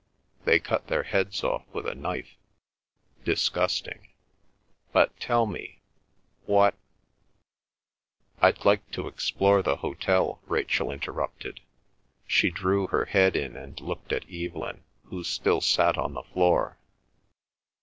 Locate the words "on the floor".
15.99-16.79